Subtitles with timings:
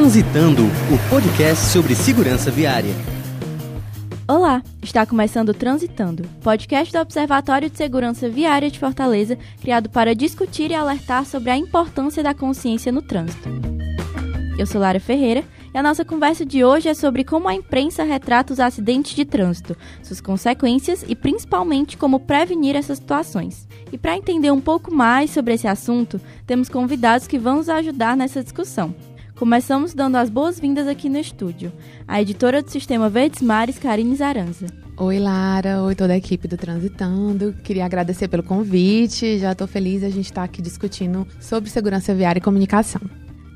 [0.00, 2.90] Transitando, o podcast sobre segurança viária.
[4.26, 10.70] Olá, está começando Transitando, podcast do Observatório de Segurança Viária de Fortaleza, criado para discutir
[10.70, 13.50] e alertar sobre a importância da consciência no trânsito.
[14.58, 15.44] Eu sou Lara Ferreira
[15.74, 19.26] e a nossa conversa de hoje é sobre como a imprensa retrata os acidentes de
[19.26, 23.68] trânsito, suas consequências e principalmente como prevenir essas situações.
[23.92, 28.16] E para entender um pouco mais sobre esse assunto, temos convidados que vão nos ajudar
[28.16, 28.94] nessa discussão.
[29.40, 31.72] Começamos dando as boas-vindas aqui no estúdio,
[32.06, 34.66] a editora do Sistema Verdes Mares, Karine Zaranza.
[34.98, 35.80] Oi, Lara.
[35.80, 37.54] Oi, toda a equipe do Transitando.
[37.64, 39.38] Queria agradecer pelo convite.
[39.38, 43.00] Já estou feliz a gente estar tá aqui discutindo sobre segurança viária e comunicação.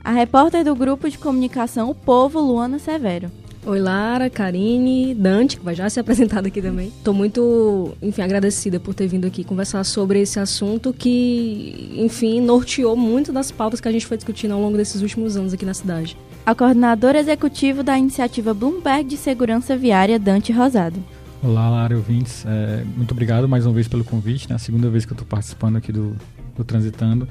[0.03, 3.31] A repórter do grupo de comunicação O Povo, Luana Severo.
[3.67, 6.89] Oi, Lara, Karine, Dante, que vai já ser apresentado aqui também.
[6.89, 12.95] Estou muito, enfim, agradecida por ter vindo aqui conversar sobre esse assunto que, enfim, norteou
[12.95, 15.73] muito das pautas que a gente foi discutindo ao longo desses últimos anos aqui na
[15.73, 16.15] cidade.
[16.45, 21.03] A coordenadora executiva da iniciativa Bloomberg de Segurança Viária, Dante Rosado.
[21.43, 22.45] Olá, Lara ouvintes.
[22.47, 24.47] É, muito obrigado mais uma vez pelo convite.
[24.47, 24.57] Né?
[24.57, 26.15] A segunda vez que eu estou participando aqui do,
[26.55, 27.27] do Transitando.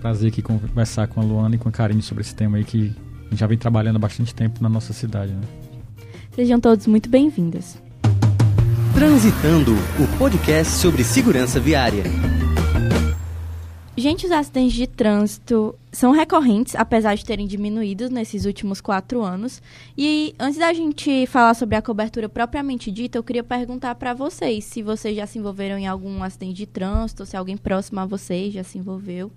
[0.00, 2.92] Prazer aqui conversar com a Luana e com a Karine sobre esse tema aí que
[3.32, 5.32] já vem trabalhando há bastante tempo na nossa cidade.
[5.32, 5.40] Né?
[6.38, 7.78] Sejam todos muito bem-vindos.
[8.94, 12.04] Transitando, o podcast sobre segurança viária.
[13.96, 19.60] Gente, os acidentes de trânsito são recorrentes, apesar de terem diminuído nesses últimos quatro anos.
[19.96, 24.64] E antes da gente falar sobre a cobertura propriamente dita, eu queria perguntar para vocês
[24.64, 28.54] se vocês já se envolveram em algum acidente de trânsito, se alguém próximo a vocês
[28.54, 29.32] já se envolveu.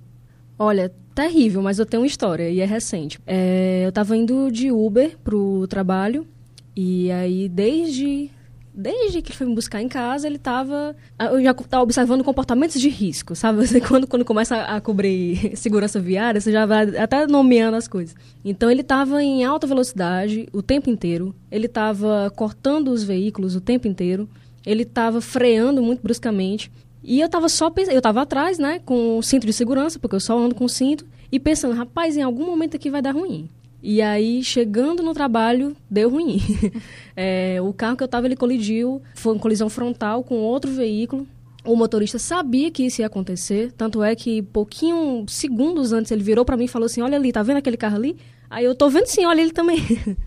[0.60, 3.20] Olha, terrível, mas eu tenho uma história e é recente.
[3.26, 6.28] É, eu estava indo de Uber pro trabalho
[6.76, 8.32] e aí, desde
[8.74, 12.80] desde que ele foi me buscar em casa, ele estava eu já estava observando comportamentos
[12.80, 13.68] de risco, sabe?
[13.68, 18.16] Você quando quando começa a, cobrir segurança viária, você já vai até nomeando as coisas.
[18.44, 23.62] Então ele estava em alta velocidade o tempo inteiro, ele estava cortando os veículos o
[23.62, 24.30] tempo inteiro,
[24.66, 26.72] ele estava freando muito bruscamente.
[27.04, 30.16] E eu estava só pensando, eu estava atrás, né, com o cinto de segurança, porque
[30.16, 33.50] eu só ando com cinto, e pensando, rapaz, em algum momento aqui vai dar ruim.
[33.84, 36.40] E aí, chegando no trabalho, deu ruim.
[37.16, 41.28] é, o carro que eu estava, ele colidiu, foi uma colisão frontal com outro veículo.
[41.64, 46.44] O motorista sabia que isso ia acontecer, tanto é que pouquinho segundos antes ele virou
[46.44, 48.18] para mim e falou assim: "Olha ali, tá vendo aquele carro ali?"
[48.50, 49.78] Aí eu tô vendo sim, olha ele também.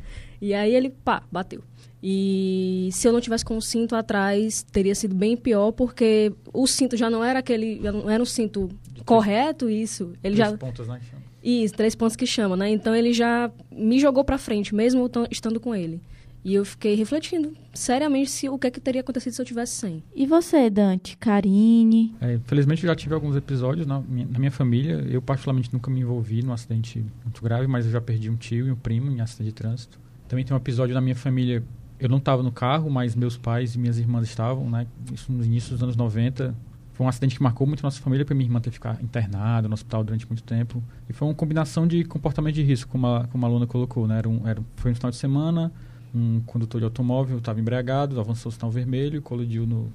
[0.41, 1.63] e aí ele, pá, bateu.
[2.03, 6.67] E se eu não tivesse com o cinto atrás, teria sido bem pior, porque o
[6.67, 8.69] cinto já não era aquele, não era um cinto
[9.05, 10.13] correto, isso.
[10.23, 11.01] Ele Três já pontos, né?
[11.45, 12.71] Isso, três pontos que chama, né?
[12.71, 16.01] Então ele já me jogou para frente, mesmo estando com ele.
[16.43, 19.73] E eu fiquei refletindo seriamente se o que, é que teria acontecido se eu tivesse
[19.77, 20.03] sem.
[20.15, 21.17] E você, Dante?
[21.17, 22.15] Karine?
[22.21, 25.07] É, infelizmente eu já tive alguns episódios na minha, na minha, família.
[25.09, 28.67] Eu particularmente nunca me envolvi num acidente muito grave, mas eu já perdi um tio
[28.67, 29.99] e um primo em acidente de trânsito.
[30.29, 31.63] Também tem um episódio na minha família,
[31.99, 34.87] eu não estava no carro, mas meus pais e minhas irmãs estavam, né?
[35.15, 36.55] Isso no início dos anos 90.
[36.95, 39.75] Foi um acidente que marcou muito nossa família, para minha irmã ter ficar internada no
[39.75, 40.83] hospital durante muito tempo.
[41.09, 44.07] E foi uma combinação de comportamento de risco, como a, como a aluna colocou.
[44.07, 44.19] Né?
[44.19, 45.73] Era um, era, foi um final de semana,
[46.15, 49.93] um condutor de automóvel estava embriagado, avançou o sinal vermelho, colidiu no,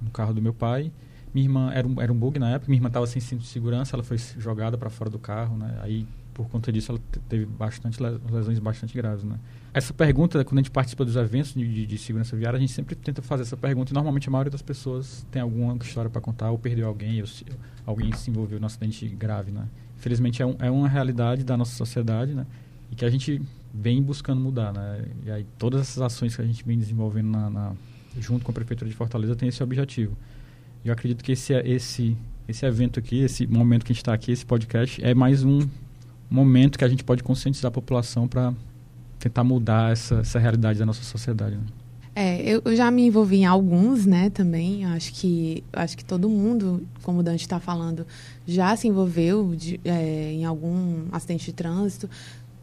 [0.00, 0.92] no carro do meu pai.
[1.34, 3.48] Minha irmã, era um, era um bug na época, minha irmã estava sem cinto de
[3.48, 5.78] segurança, ela foi jogada para fora do carro, né?
[5.80, 9.38] Aí por conta disso, ela teve bastante lesões bastante graves, né?
[9.74, 12.72] Essa pergunta, quando a gente participa dos eventos de, de, de, segurança viária, a gente
[12.72, 16.20] sempre tenta fazer essa pergunta e normalmente a maioria das pessoas tem alguma história para
[16.20, 17.44] contar, ou perdeu alguém, ou se,
[17.86, 19.66] alguém se envolveu num acidente grave, né?
[19.98, 22.46] Infelizmente é, um, é uma realidade da nossa sociedade, né?
[22.90, 23.40] E que a gente
[23.72, 25.06] vem buscando mudar, né?
[25.24, 27.72] E aí todas essas ações que a gente vem desenvolvendo na, na,
[28.18, 30.16] junto com a Prefeitura de Fortaleza tem esse objetivo.
[30.84, 32.16] Eu acredito que esse, esse,
[32.46, 35.60] esse evento aqui, esse momento que a gente está aqui, esse podcast, é mais um
[36.32, 38.52] momento que a gente pode conscientizar a população para
[39.18, 41.56] tentar mudar essa, essa realidade da nossa sociedade.
[41.56, 41.62] Né?
[42.14, 44.84] É, eu, já me envolvi em alguns, né, também.
[44.86, 48.06] Acho que, acho que todo mundo, como o Dante está falando,
[48.46, 52.08] já se envolveu de, é, em algum acidente de trânsito,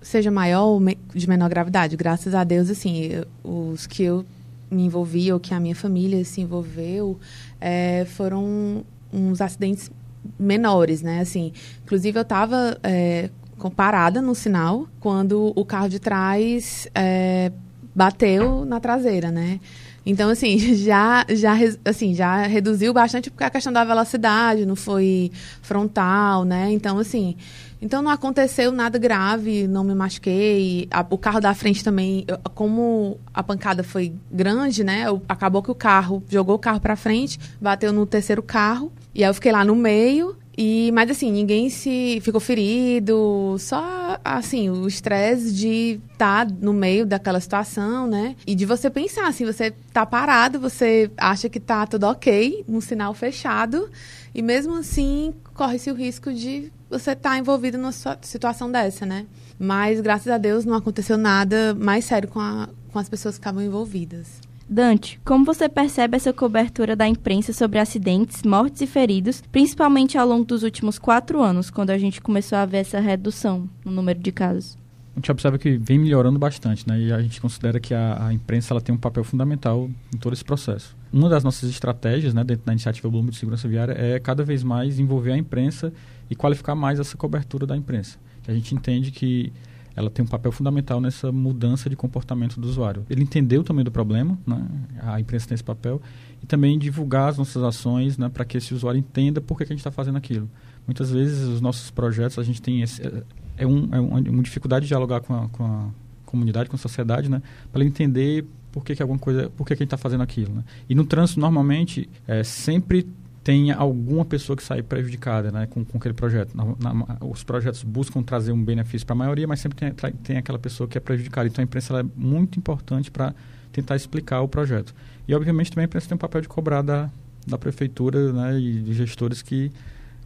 [0.01, 1.95] seja maior ou me, de menor gravidade.
[1.95, 4.25] Graças a Deus, assim, eu, os que eu
[4.69, 7.19] me envolvi ou que a minha família se envolveu
[7.59, 9.89] é, foram uns acidentes
[10.37, 11.21] menores, né?
[11.21, 11.51] Assim,
[11.83, 13.29] inclusive eu estava é,
[13.67, 17.51] parada no sinal quando o carro de trás é,
[17.95, 19.59] bateu na traseira, né?
[20.05, 25.31] Então, assim, já, já, assim, já reduziu bastante porque a questão da velocidade não foi
[25.61, 26.71] frontal, né?
[26.71, 27.35] Então, assim,
[27.81, 30.87] então não aconteceu nada grave, não me machuquei.
[30.91, 35.05] A, o carro da frente também, como a pancada foi grande, né?
[35.27, 39.29] Acabou que o carro jogou o carro para frente, bateu no terceiro carro e aí
[39.29, 44.85] eu fiquei lá no meio E, mas assim, ninguém se ficou ferido, só assim, o
[44.89, 48.35] estresse de estar tá no meio daquela situação, né?
[48.45, 52.81] E de você pensar, assim, você tá parado, você acha que tá tudo ok, um
[52.81, 53.89] sinal fechado,
[54.35, 59.27] e mesmo assim corre-se o risco de você estar tá envolvido numa situação dessa, né?
[59.57, 63.39] Mas graças a Deus não aconteceu nada mais sério com, a, com as pessoas que
[63.39, 64.48] estavam envolvidas.
[64.69, 70.27] Dante, como você percebe essa cobertura da imprensa sobre acidentes, mortes e feridos, principalmente ao
[70.27, 74.19] longo dos últimos quatro anos, quando a gente começou a ver essa redução no número
[74.19, 74.77] de casos?
[75.15, 76.99] A gente observa que vem melhorando bastante, né?
[76.99, 80.33] E a gente considera que a, a imprensa ela tem um papel fundamental em todo
[80.33, 80.95] esse processo.
[81.11, 84.63] Uma das nossas estratégias, né, dentro da iniciativa Bloomberg de Segurança Viária, é cada vez
[84.63, 85.91] mais envolver a imprensa
[86.29, 88.19] e qualificar mais essa cobertura da imprensa.
[88.43, 89.51] Que a gente entende que
[89.95, 93.05] ela tem um papel fundamental nessa mudança de comportamento do usuário.
[93.09, 94.67] Ele entendeu também do problema, né?
[95.01, 96.01] a imprensa tem esse papel,
[96.41, 99.73] e também divulgar as nossas ações né, para que esse usuário entenda por que, que
[99.73, 100.49] a gente está fazendo aquilo.
[100.87, 103.23] Muitas vezes os nossos projetos, a gente tem esse, é,
[103.57, 105.89] é, um, é uma dificuldade de dialogar com a, com a
[106.25, 109.83] comunidade, com a sociedade, né, para entender por que, que alguma coisa, por que, que
[109.83, 110.53] a gente está fazendo aquilo.
[110.53, 110.63] Né?
[110.87, 113.07] E no trânsito, normalmente, é, sempre
[113.43, 116.55] tenha alguma pessoa que sai prejudicada né, com, com aquele projeto.
[116.55, 120.37] Na, na, os projetos buscam trazer um benefício para a maioria, mas sempre tem, tem
[120.37, 121.47] aquela pessoa que é prejudicada.
[121.47, 123.33] Então a imprensa é muito importante para
[123.71, 124.93] tentar explicar o projeto.
[125.27, 127.09] E obviamente também a imprensa tem um papel de cobrar da,
[127.47, 129.71] da prefeitura né, e de gestores que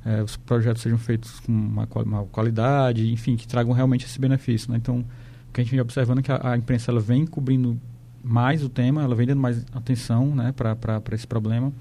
[0.05, 4.71] é, os projetos sejam feitos com uma, uma, qualidade, enfim, que tragam realmente esse benefício.
[4.71, 4.77] Né?
[4.77, 7.79] Então, o que a gente vem observando é que a, a imprensa ela vem cobrindo
[8.23, 11.71] mais o tema, ela vem dando mais atenção né, para esse problema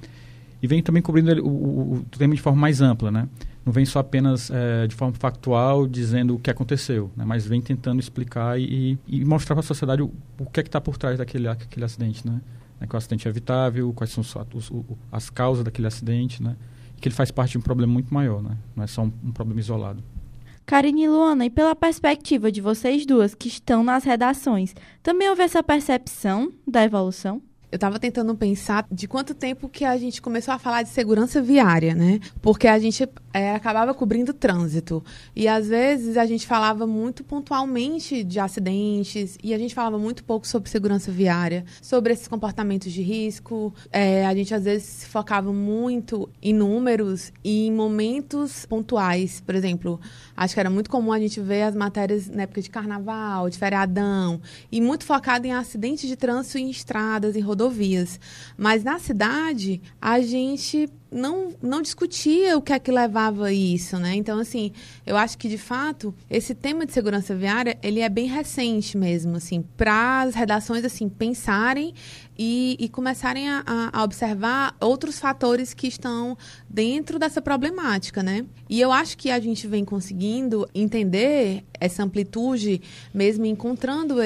[0.63, 3.29] e vem também cobrindo o, o, o, tema de forma mais ampla, né?
[3.67, 7.25] Não vem só apenas é, de forma factual dizendo o que aconteceu, né?
[7.25, 10.69] mas vem tentando explicar e, e mostrar para a sociedade o, o que é que
[10.69, 12.41] está por trás daquele aquele acidente, né?
[12.81, 12.87] né?
[12.87, 16.57] Que o acidente é evitável, quais são os, os, as causas daquele acidente, né?
[16.97, 18.57] E que ele faz parte de um problema muito maior, né?
[18.75, 20.03] Não é só um, um problema isolado.
[20.65, 25.43] Karine e Luana, e pela perspectiva de vocês duas que estão nas redações, também houve
[25.43, 27.43] essa percepção da evolução?
[27.73, 31.41] Eu estava tentando pensar de quanto tempo que a gente começou a falar de segurança
[31.41, 32.21] viária, né?
[32.43, 35.03] Porque a gente é, acabava cobrindo trânsito.
[35.35, 40.23] E às vezes a gente falava muito pontualmente de acidentes e a gente falava muito
[40.23, 43.73] pouco sobre segurança viária, sobre esses comportamentos de risco.
[43.91, 49.41] É, a gente às vezes se focava muito em números e em momentos pontuais.
[49.41, 49.99] Por exemplo,
[50.37, 53.57] acho que era muito comum a gente ver as matérias na época de carnaval, de
[53.57, 58.19] feriadão, e muito focado em acidentes de trânsito em estradas, em rodovias rodovias.
[58.57, 63.99] Mas na cidade, a gente não, não discutia o que é que levava a isso,
[63.99, 64.15] né?
[64.15, 64.73] Então, assim,
[65.07, 69.37] eu acho que, de fato, esse tema de segurança viária, ele é bem recente mesmo,
[69.37, 71.95] assim, para as redações, assim, pensarem
[72.39, 73.63] e, e começarem a,
[73.93, 76.37] a, observar outros fatores que estão
[76.69, 78.47] dentro dessa problemática, né?
[78.69, 82.81] E eu acho que a gente vem conseguindo entender essa amplitude,
[83.13, 84.17] mesmo encontrando,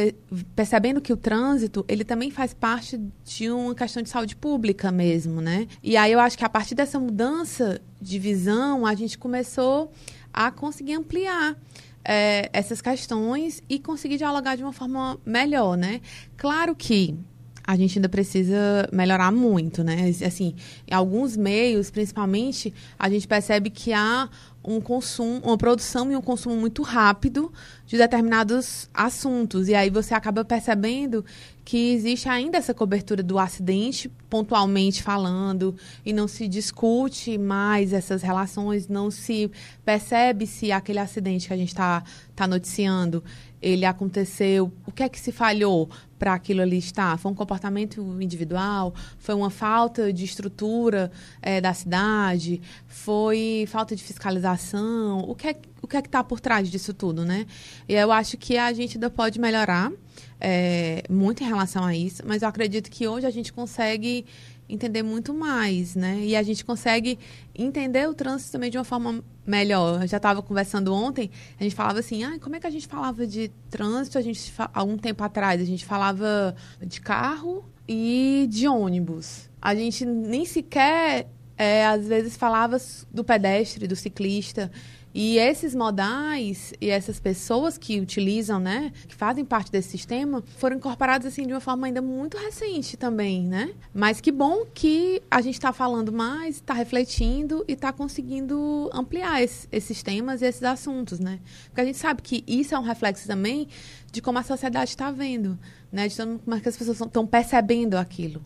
[0.54, 5.40] percebendo que o trânsito, ele também faz parte de uma questão de saúde pública mesmo,
[5.40, 5.66] né?
[5.82, 9.90] E aí eu acho que a partir dessa mudança de visão, a gente começou
[10.32, 11.56] a conseguir ampliar
[12.04, 16.00] é, essas questões e conseguir dialogar de uma forma melhor, né?
[16.36, 17.18] Claro que
[17.66, 20.08] a gente ainda precisa melhorar muito, né?
[20.24, 20.54] Assim,
[20.86, 24.28] em alguns meios, principalmente, a gente percebe que há
[24.66, 27.52] um consumo, uma produção e um consumo muito rápido
[27.86, 29.68] de determinados assuntos.
[29.68, 31.24] E aí você acaba percebendo
[31.64, 35.74] que existe ainda essa cobertura do acidente, pontualmente falando,
[36.04, 39.50] e não se discute mais essas relações, não se
[39.84, 42.02] percebe se aquele acidente que a gente está
[42.34, 43.22] tá noticiando,
[43.62, 47.18] ele aconteceu, o que é que se falhou para aquilo ali estar?
[47.18, 48.94] Foi um comportamento individual?
[49.18, 51.10] Foi uma falta de estrutura
[51.42, 52.60] é, da cidade?
[52.86, 55.20] Foi falta de fiscalização?
[55.20, 57.46] O que é, o que é está por trás disso tudo, né?
[57.88, 59.92] E eu acho que a gente ainda pode melhorar
[60.40, 64.26] é, muito em relação a isso, mas eu acredito que hoje a gente consegue
[64.68, 66.20] entender muito mais, né?
[66.20, 67.18] E a gente consegue
[67.54, 70.02] entender o trânsito também de uma forma melhor.
[70.02, 72.86] Eu já estava conversando ontem, a gente falava assim, ah, como é que a gente
[72.86, 74.18] falava de trânsito?
[74.18, 79.48] A gente há um tempo atrás a gente falava de carro e de ônibus.
[79.60, 82.76] A gente nem sequer é, às vezes falava
[83.10, 84.70] do pedestre, do ciclista.
[85.18, 90.76] E esses modais e essas pessoas que utilizam, né, que fazem parte desse sistema, foram
[90.76, 93.72] incorporados assim de uma forma ainda muito recente também, né?
[93.94, 99.42] Mas que bom que a gente está falando mais, está refletindo e está conseguindo ampliar
[99.42, 101.40] esse, esses temas e esses assuntos, né?
[101.68, 103.68] Porque a gente sabe que isso é um reflexo também
[104.12, 105.58] de como a sociedade está vendo,
[105.90, 106.08] né?
[106.08, 108.44] De como é as pessoas estão percebendo aquilo.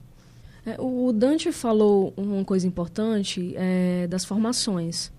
[0.65, 5.11] É, o Dante falou uma coisa importante é, das formações.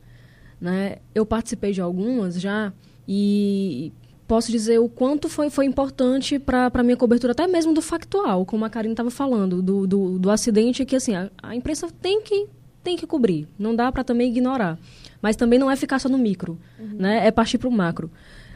[0.62, 0.98] Né?
[1.13, 2.72] Eu participei de algumas já
[3.08, 3.91] e
[4.27, 8.46] posso dizer o quanto foi, foi importante para a minha cobertura, até mesmo do factual,
[8.46, 12.22] como a Karine estava falando, do, do, do, acidente, que assim, a, a, imprensa tem
[12.22, 12.48] que,
[12.82, 14.80] tem que cobrir, não dá para também ignorar.
[15.22, 16.96] Mas também não é ficar só no micro, uhum.
[16.98, 17.27] né?
[17.27, 18.10] é partir para o macro.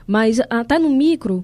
[0.07, 1.43] Mas até no micro,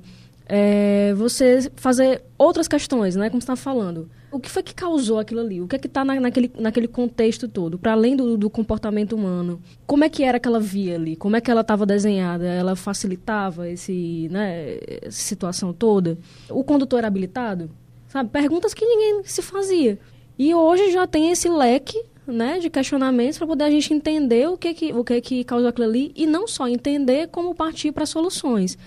[0.51, 3.29] é, você fazer outras questões, né?
[3.29, 5.61] como estava falando o que foi que causou aquilo ali?
[5.61, 7.77] O que é que está na, naquele, naquele contexto todo?
[7.77, 11.17] Para além do, do, comportamento humano, como é que era aquela via ali?
[11.17, 12.45] Como é que ela estava desenhada?
[12.45, 16.17] Ela facilitava esse, né, essa situação toda?
[16.49, 17.69] O condutor era habilitado?
[18.07, 18.29] Sabe?
[18.29, 19.99] Perguntas que ninguém se fazia.
[20.39, 24.57] E hoje já tem esse leque né, de questionamentos para poder a gente entender o
[24.57, 28.05] que que, o que que causou aquilo ali e não só entender como partir para
[28.05, 28.77] soluções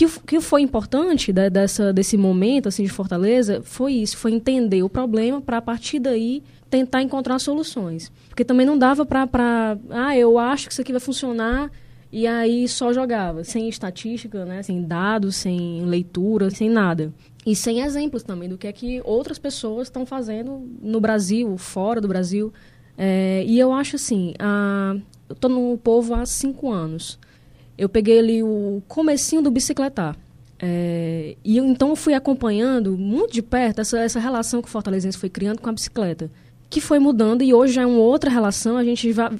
[0.00, 4.82] que, que foi importante da, dessa, desse momento assim de Fortaleza foi isso, foi entender
[4.82, 8.10] o problema para a partir daí tentar encontrar soluções.
[8.28, 11.70] Porque também não dava para, ah, eu acho que isso aqui vai funcionar
[12.10, 17.12] e aí só jogava, sem estatística, né, sem dados, sem leitura, sem nada.
[17.44, 22.00] E sem exemplos também do que é que outras pessoas estão fazendo no Brasil, fora
[22.00, 22.52] do Brasil.
[22.96, 24.96] É, e eu acho assim, a,
[25.28, 27.18] eu estou no povo há cinco anos
[27.80, 30.14] eu peguei ali o comecinho do bicicletar.
[30.58, 34.70] É, e eu, então eu fui acompanhando muito de perto essa, essa relação que o
[34.70, 36.30] Fortalezense foi criando com a bicicleta.
[36.68, 38.76] Que foi mudando e hoje já é uma outra relação.
[38.76, 39.34] A gente vai.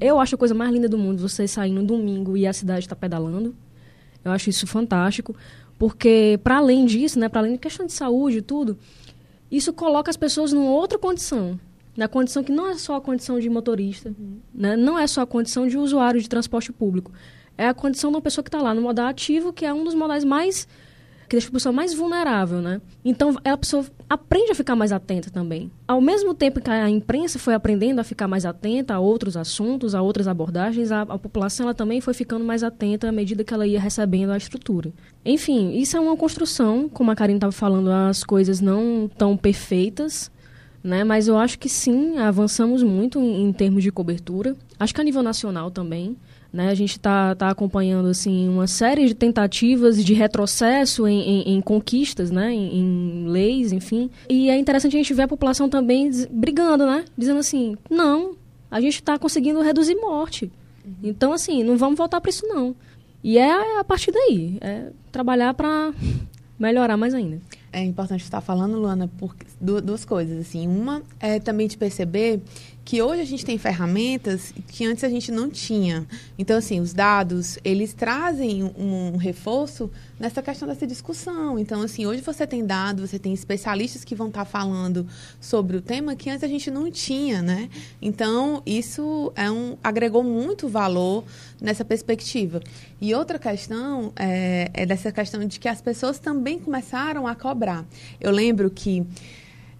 [0.00, 2.84] Eu acho a coisa mais linda do mundo você sair no domingo e a cidade
[2.84, 3.56] está pedalando.
[4.24, 5.34] Eu acho isso fantástico.
[5.76, 8.78] Porque, para além disso, né, para além de questão de saúde e tudo,
[9.50, 11.58] isso coloca as pessoas numa outra condição.
[11.96, 14.38] Na condição que não é só a condição de motorista, uhum.
[14.54, 17.10] né, não é só a condição de usuário de transporte público
[17.60, 19.84] é a condição de uma pessoa que está lá no modal ativo, que é um
[19.84, 20.66] dos modais mais
[21.28, 22.80] que deixa a pessoa mais vulnerável, né?
[23.04, 25.70] Então, a pessoa aprende a ficar mais atenta também.
[25.86, 29.94] Ao mesmo tempo que a imprensa foi aprendendo a ficar mais atenta a outros assuntos,
[29.94, 33.54] a outras abordagens, a, a população ela também foi ficando mais atenta à medida que
[33.54, 34.92] ela ia recebendo a estrutura.
[35.24, 40.32] Enfim, isso é uma construção, como a Karine estava falando, as coisas não tão perfeitas,
[40.82, 41.04] né?
[41.04, 44.56] Mas eu acho que sim, avançamos muito em, em termos de cobertura.
[44.80, 46.16] Acho que a nível nacional também.
[46.52, 46.68] Né?
[46.68, 51.60] A gente está tá acompanhando assim, uma série de tentativas de retrocesso em, em, em
[51.60, 52.52] conquistas, né?
[52.52, 54.10] Em, em, leis, enfim.
[54.28, 57.04] E é interessante a gente ver a população também brigando, né?
[57.16, 58.34] dizendo assim: não,
[58.70, 60.50] a gente está conseguindo reduzir morte.
[60.84, 60.92] Uhum.
[61.04, 62.74] Então, assim, não vamos voltar para isso, não.
[63.22, 65.92] E é a partir daí é trabalhar para
[66.58, 67.40] melhorar mais ainda.
[67.72, 70.38] É importante estar falando, Luana, por duas coisas.
[70.38, 72.40] assim Uma é também de perceber
[72.90, 76.04] que hoje a gente tem ferramentas que antes a gente não tinha.
[76.36, 81.56] Então, assim, os dados, eles trazem um, reforço nessa questão dessa discussão.
[81.56, 85.06] Então, assim, hoje você tem dados, você tem especialistas que vão estar falando
[85.40, 87.70] sobre o tema que antes a gente não tinha, né?
[88.02, 91.22] Então, isso é um, agregou muito valor
[91.60, 92.60] nessa perspectiva.
[93.00, 97.86] E outra questão é, é dessa questão de que as pessoas também começaram a cobrar.
[98.20, 99.06] Eu lembro que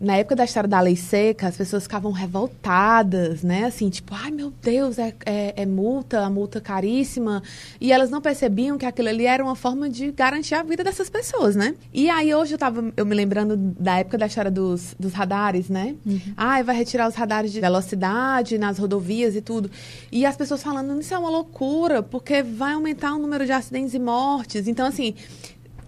[0.01, 3.65] na época da história da lei seca, as pessoas ficavam revoltadas, né?
[3.65, 7.43] Assim, tipo, ai meu Deus, é, é, é, multa, a multa caríssima.
[7.79, 11.11] E elas não percebiam que aquilo ali era uma forma de garantir a vida dessas
[11.11, 11.75] pessoas, né?
[11.93, 15.69] E aí hoje eu tava eu me lembrando da época da história dos, dos radares,
[15.69, 15.95] né?
[16.07, 16.21] Uhum.
[16.35, 19.71] Ai, vai retirar os radares de velocidade nas rodovias e tudo.
[20.11, 23.93] E as pessoas falando, isso é uma loucura, porque vai aumentar o número de acidentes
[23.93, 24.67] e mortes.
[24.67, 25.15] Então, assim,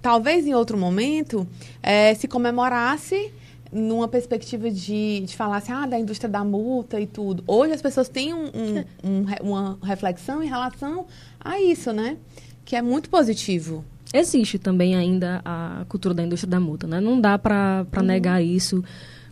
[0.02, 1.46] talvez em outro momento
[1.82, 3.32] é, se comemorasse
[3.72, 7.42] numa perspectiva de, de falar assim, ah, da indústria da multa e tudo.
[7.46, 11.06] Hoje as pessoas têm um, um, um, uma reflexão em relação
[11.40, 12.18] a isso, né?
[12.64, 13.84] Que é muito positivo.
[14.12, 17.00] Existe também ainda a cultura da indústria da multa, né?
[17.00, 18.02] Não dá para uhum.
[18.02, 18.84] negar isso.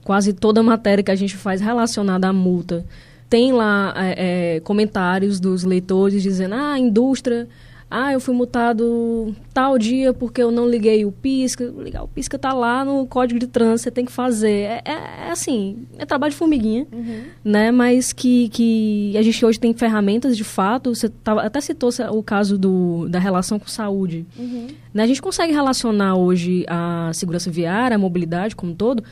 [0.02, 2.86] Quase toda matéria que a gente faz relacionada à multa
[3.28, 7.46] tem lá é, é, comentários dos leitores dizendo, ah, a indústria
[7.90, 11.64] ah, eu fui multado tal dia porque eu não liguei o pisca.
[11.76, 14.48] Ligar o pisca tá lá no código de trânsito, você tem que fazer.
[14.48, 14.92] É, é,
[15.26, 17.24] é assim, é trabalho de formiguinha, uhum.
[17.42, 17.72] né?
[17.72, 20.94] Mas que, que a gente hoje tem ferramentas de fato.
[20.94, 24.24] Você tava, até citou o caso do, da relação com saúde.
[24.38, 24.68] Uhum.
[24.94, 25.02] Né?
[25.02, 29.02] A gente consegue relacionar hoje a segurança viária, a mobilidade como um todo,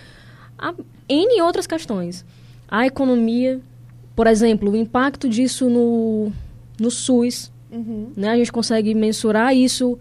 [0.56, 0.72] a
[1.08, 2.24] N outras questões.
[2.68, 3.60] A economia,
[4.14, 6.30] por exemplo, o impacto disso no,
[6.78, 8.12] no SUS, Uhum.
[8.16, 8.30] Né?
[8.30, 9.98] A gente consegue mensurar isso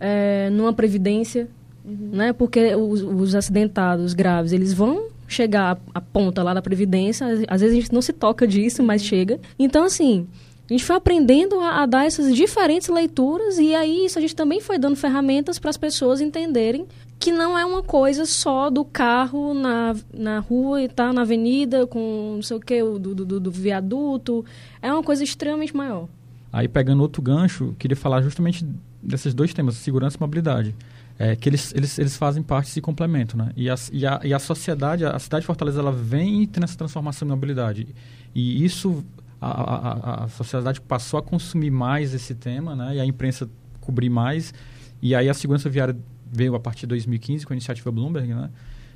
[0.00, 1.48] é, numa previdência,
[1.84, 2.10] uhum.
[2.12, 2.32] né?
[2.32, 7.76] porque os, os, acidentados graves, eles vão chegar à ponta lá da previdência, às vezes
[7.76, 9.40] a gente não se toca disso, mas chega.
[9.58, 10.26] Então, assim,
[10.68, 14.34] a gente foi aprendendo a, a, dar essas diferentes leituras e aí isso a gente
[14.34, 16.86] também foi dando ferramentas para as pessoas entenderem
[17.18, 21.86] que não é uma coisa só do carro na, na rua e tá na avenida
[21.86, 24.44] com não sei o que, do, do, do viaduto.
[24.82, 26.08] É uma coisa extremamente maior.
[26.54, 28.64] Aí, pegando outro gancho, queria falar justamente
[29.02, 30.72] desses dois temas, segurança e mobilidade.
[31.18, 33.50] É, que eles, eles, eles fazem parte desse complemento, né?
[33.56, 37.26] E a, e a, e a sociedade, a cidade de Fortaleza, ela vem nessa transformação
[37.26, 37.88] em mobilidade.
[38.32, 39.04] E isso,
[39.40, 42.94] a, a, a sociedade passou a consumir mais esse tema, né?
[42.94, 44.54] E a imprensa cobrir mais.
[45.02, 45.96] E aí a segurança viária
[46.30, 48.48] veio a partir de 2015 com a iniciativa Bloomberg, né?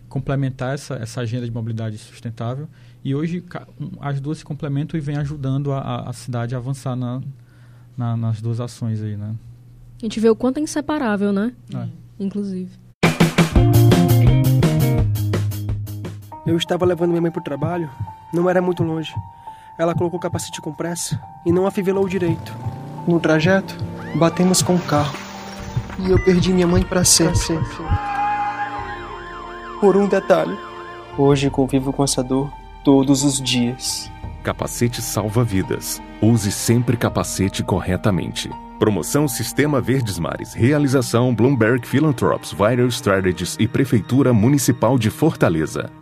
[0.09, 2.69] Complementar essa, essa agenda de mobilidade sustentável.
[3.05, 3.43] E hoje
[4.00, 7.21] as duas se complementam e vêm ajudando a, a cidade a avançar na,
[7.99, 9.35] na, nas duas ações aí, né?
[10.00, 11.52] A gente vê o quanto é inseparável, né?
[11.75, 11.88] É.
[12.21, 12.71] Inclusive.
[16.47, 17.90] Eu estava levando minha mãe para o trabalho,
[18.33, 19.12] não era muito longe.
[19.76, 22.57] Ela colocou o capacete com pressa e não afivelou direito.
[23.07, 23.75] No trajeto,
[24.14, 25.17] batemos com o carro.
[25.99, 27.37] E eu perdi minha mãe para sempre.
[27.37, 27.76] sempre.
[29.81, 30.57] Por um detalhe.
[31.17, 32.50] Hoje convivo com essa dor
[32.85, 34.11] todos os dias.
[34.43, 36.00] Capacete salva vidas.
[36.21, 38.51] Use sempre capacete corretamente.
[38.77, 40.53] Promoção Sistema Verdes Mares.
[40.53, 45.93] Realização Bloomberg Philanthropies Viral Strategies e Prefeitura Municipal de Fortaleza.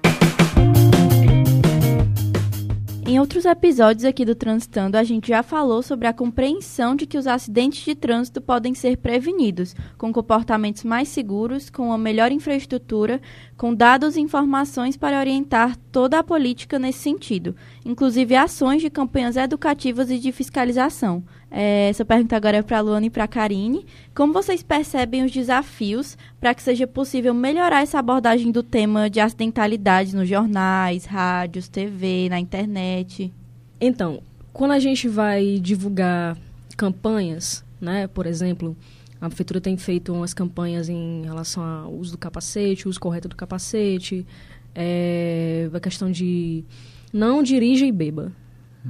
[3.09, 7.17] Em outros episódios aqui do Transitando, a gente já falou sobre a compreensão de que
[7.17, 13.21] os acidentes de trânsito podem ser prevenidos, com comportamentos mais seguros, com uma melhor infraestrutura,
[13.57, 19.37] com dados e informações para orientar toda a política nesse sentido, inclusive ações de campanhas
[19.37, 21.23] educativas e de fiscalização.
[21.50, 23.87] É, essa pergunta agora é para a Luana e para a Karine.
[24.15, 29.21] Como vocês percebem os desafios para que seja possível melhorar essa abordagem do tema de
[29.21, 33.33] acidentalidade nos jornais, rádios, TV, na internet?
[33.81, 34.21] Então,
[34.53, 36.37] quando a gente vai divulgar
[36.76, 38.76] campanhas, né, por exemplo,
[39.21, 43.37] a prefeitura tem feito umas campanhas em relação ao uso do capacete, uso correto do
[43.37, 44.26] capacete,
[44.75, 46.65] é, a questão de
[47.12, 48.33] não dirija e beba.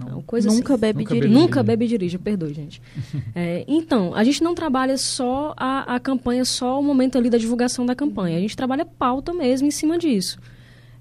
[0.05, 0.21] Não.
[0.23, 0.81] Coisa nunca assim.
[0.81, 1.35] bebe nunca dirija.
[1.35, 2.83] Nunca bebe e dirija, perdoe, gente.
[3.35, 7.39] é, então, a gente não trabalha só a, a campanha, só o momento ali da
[7.39, 8.37] divulgação da campanha.
[8.37, 10.39] A gente trabalha pauta mesmo em cima disso.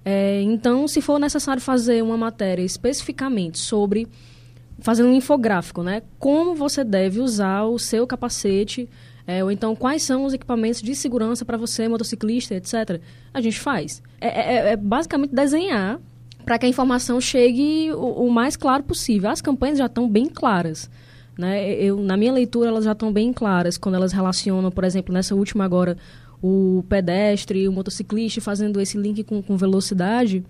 [0.04, 4.08] É, então, se for necessário fazer uma matéria especificamente sobre
[4.80, 6.02] fazendo um infográfico, né?
[6.20, 8.88] Como você deve usar o seu capacete,
[9.26, 13.02] é, ou então quais são os equipamentos de segurança para você, motociclista, etc.
[13.34, 14.02] A gente faz.
[14.22, 16.00] É, é, é basicamente desenhar
[16.46, 19.30] para que a informação chegue o, o, mais claro possível.
[19.30, 20.90] As campanhas já estão bem claras.
[21.38, 21.74] Né?
[21.74, 25.36] Eu, na minha leitura, elas já estão bem claras quando elas relacionam, por exemplo, nessa
[25.36, 25.98] última agora,
[26.42, 30.44] o pedestre, o motociclista fazendo esse link com, com velocidade.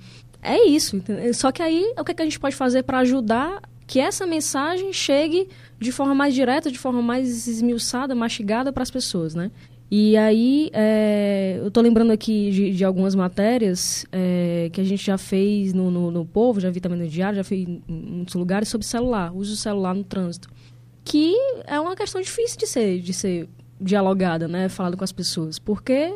[0.44, 0.98] É isso.
[0.98, 1.34] Entendeu?
[1.34, 4.26] Só que aí, o que, é que a gente pode fazer para ajudar que essa
[4.26, 5.48] mensagem chegue
[5.80, 9.52] de forma mais direta, de forma mais esmiuçada, mastigada para as pessoas, né?
[9.90, 15.06] E aí, é, eu estou lembrando aqui de, de algumas matérias é, que a gente
[15.06, 18.34] já fez no, no, no, Povo, já vi também no Diário, já fez em muitos
[18.34, 20.50] lugares sobre celular, uso do celular no trânsito.
[21.04, 21.36] Que
[21.68, 23.48] é uma questão difícil de ser, de ser
[23.80, 26.12] dialogada, né, falando com as pessoas, porque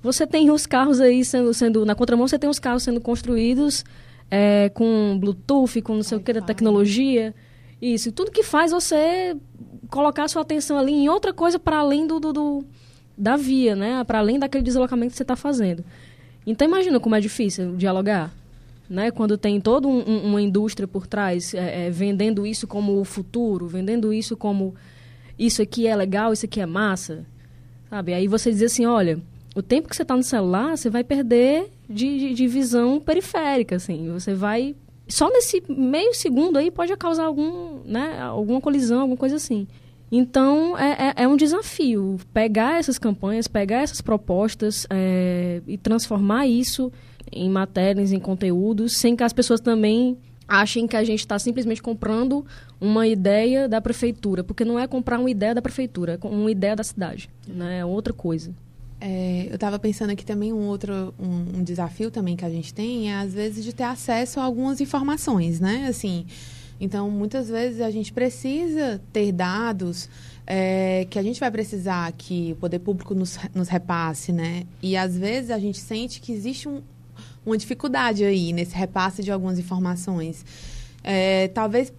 [0.00, 3.84] você tem os carros aí sendo, sendo na contramão, você tem os carros sendo construídos
[4.30, 7.34] é, com Bluetooth, com não sei o que da tecnologia,
[7.82, 9.36] isso, tudo que faz você
[9.88, 12.64] colocar sua atenção ali em outra coisa para além do, do, do,
[13.16, 14.02] da via, né?
[14.04, 15.84] Para além daquele deslocamento que você está fazendo.
[16.46, 18.32] Então imagina como é difícil dialogar,
[18.88, 19.10] né?
[19.10, 23.04] Quando tem toda um, um, uma indústria por trás é, é, vendendo isso como o
[23.04, 24.74] futuro, vendendo isso como
[25.38, 27.24] isso aqui é legal, isso aqui é massa,
[27.88, 28.14] sabe?
[28.14, 29.20] Aí você diz assim, olha,
[29.54, 33.76] o tempo que você está no celular, você vai perder de, de, de visão periférica,
[33.76, 34.10] assim.
[34.12, 34.74] Você vai
[35.12, 39.66] só nesse meio segundo aí pode causar algum, né, alguma colisão, alguma coisa assim.
[40.10, 46.46] Então, é, é, é, um desafio pegar essas campanhas, pegar essas propostas é, e transformar
[46.46, 46.90] isso
[47.30, 50.16] em matérias, em conteúdos, sem que as pessoas também
[50.48, 52.44] achem que a gente está simplesmente comprando
[52.80, 56.74] uma ideia da prefeitura, porque não é comprar uma ideia da prefeitura, é uma ideia
[56.74, 57.78] da cidade, né?
[57.78, 58.54] é outra coisa.
[59.04, 62.72] É, eu estava pensando aqui também um outro um, um desafio também que a gente
[62.72, 65.86] tem é às vezes de ter acesso a algumas informações, né?
[65.88, 66.24] Assim,
[66.80, 70.08] então, muitas vezes a gente precisa ter dados
[70.46, 74.66] é, que a gente vai precisar que o poder público nos, nos repasse, né?
[74.80, 76.80] E às vezes a gente sente que existe um,
[77.44, 80.44] uma dificuldade aí nesse repasse de algumas informações.
[81.02, 81.92] É, talvez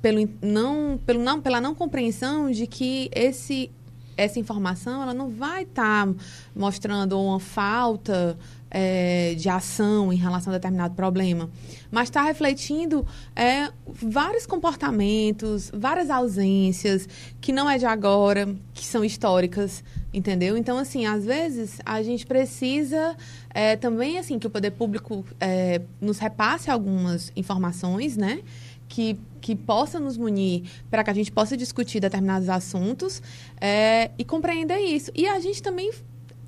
[0.00, 3.70] pelo não, pelo não, pela não compreensão de que esse
[4.18, 6.14] essa informação ela não vai estar tá
[6.54, 8.36] mostrando uma falta
[8.70, 11.48] é, de ação em relação a determinado problema,
[11.90, 17.08] mas está refletindo é, vários comportamentos, várias ausências
[17.40, 20.56] que não é de agora, que são históricas, entendeu?
[20.56, 23.16] Então, assim, às vezes a gente precisa
[23.50, 28.40] é, também assim que o poder público é, nos repasse algumas informações, né?
[28.88, 33.22] Que, que possa nos munir para que a gente possa discutir determinados assuntos
[33.60, 35.10] é, e compreender isso.
[35.14, 35.90] E a gente também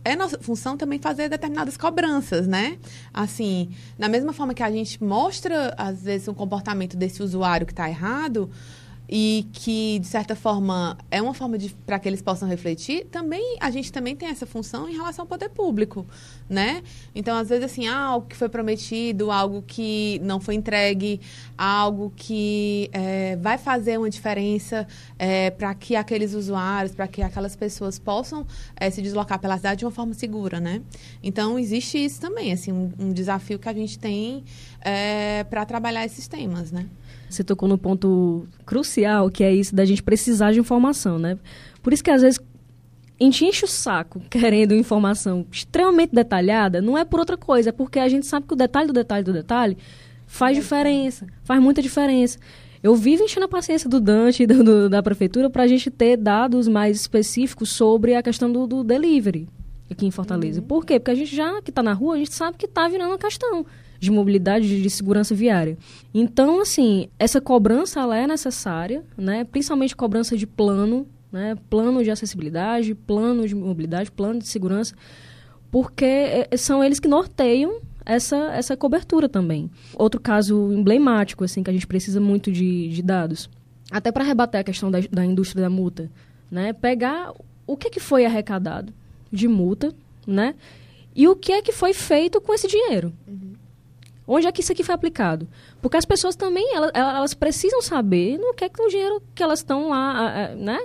[0.04, 2.78] é nossa função também fazer determinadas cobranças, né?
[3.12, 7.72] Assim, na mesma forma que a gente mostra, às vezes, um comportamento desse usuário que
[7.72, 8.50] está errado,
[9.12, 13.68] e que de certa forma é uma forma para que eles possam refletir também a
[13.68, 16.06] gente também tem essa função em relação ao poder público
[16.48, 16.80] né?
[17.12, 21.20] Então às vezes assim algo que foi prometido algo que não foi entregue
[21.58, 24.86] algo que é, vai fazer uma diferença
[25.18, 28.46] é, para que aqueles usuários para que aquelas pessoas possam
[28.76, 30.82] é, se deslocar pela cidade de uma forma segura né?
[31.20, 34.44] Então existe isso também assim um, um desafio que a gente tem
[34.80, 36.86] é, para trabalhar esses temas né
[37.34, 41.38] você tocou no ponto crucial, que é isso da gente precisar de informação, né?
[41.82, 42.40] Por isso que às vezes
[43.20, 47.72] a gente enche o saco querendo informação extremamente detalhada, não é por outra coisa, é
[47.72, 49.76] porque a gente sabe que o detalhe do detalhe do detalhe
[50.26, 52.38] faz diferença, faz muita diferença.
[52.82, 55.90] Eu vivo enchendo a paciência do Dante e do, do, da prefeitura para a gente
[55.90, 59.46] ter dados mais específicos sobre a questão do, do delivery
[59.90, 60.60] aqui em Fortaleza.
[60.60, 60.66] Uhum.
[60.66, 60.98] Por quê?
[60.98, 63.18] Porque a gente já que está na rua, a gente sabe que está virando uma
[63.18, 63.66] questão
[64.00, 65.76] de mobilidade, de segurança viária.
[66.12, 69.44] Então, assim, essa cobrança ela é necessária, né?
[69.44, 71.54] principalmente cobrança de plano, né?
[71.68, 74.94] plano de acessibilidade, plano de mobilidade, plano de segurança,
[75.70, 79.70] porque é, é, são eles que norteiam essa, essa cobertura também.
[79.94, 83.50] Outro caso emblemático, assim, que a gente precisa muito de, de dados,
[83.90, 86.10] até para rebater a questão da, da indústria da multa,
[86.50, 86.72] né?
[86.72, 87.34] pegar
[87.66, 88.94] o que, que foi arrecadado
[89.30, 89.94] de multa,
[90.26, 90.54] né?
[91.14, 93.12] E o que é que foi feito com esse dinheiro.
[93.28, 93.59] Uhum.
[94.32, 95.48] Onde é que isso aqui foi aplicado?
[95.82, 99.42] Porque as pessoas também, elas, elas precisam saber no que é que o dinheiro que
[99.42, 100.78] elas estão lá, né,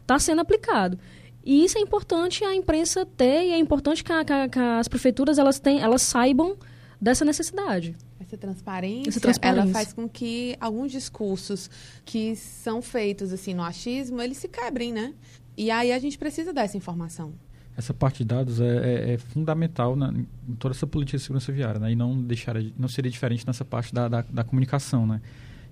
[0.00, 0.98] está sendo aplicado.
[1.44, 4.88] E isso é importante a imprensa ter e é importante que, a, que, que as
[4.88, 6.56] prefeituras elas, têm, elas saibam
[6.98, 7.94] dessa necessidade.
[8.18, 11.68] Essa transparência, Essa transparência, ela faz com que alguns discursos
[12.02, 15.12] que são feitos assim no achismo, eles se quebrem, né?
[15.54, 17.34] E aí a gente precisa dessa informação
[17.76, 21.52] essa parte de dados é, é, é fundamental na, em toda essa política de segurança
[21.52, 21.92] viária, né?
[21.92, 25.20] E não deixar, não seria diferente nessa parte da, da, da comunicação, né?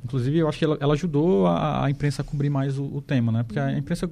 [0.05, 3.01] Inclusive, eu acho que ela, ela ajudou a, a, imprensa a cobrir mais o, o,
[3.01, 3.43] tema, né?
[3.43, 3.79] Porque a uhum.
[3.79, 4.07] imprensa,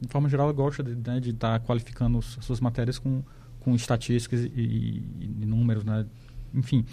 [0.00, 3.22] de forma geral, gosta de né, estar tá qualificando as suas matérias com,
[3.60, 5.02] com estatísticas e, e,
[5.42, 6.04] e, números, né?
[6.52, 6.84] Enfim.